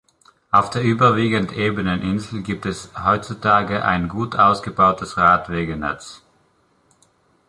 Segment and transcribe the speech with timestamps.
[0.49, 6.23] Auf der überwiegend ebenen Insel gibt es heutzutage ein gut ausgebautes Radwegenetz.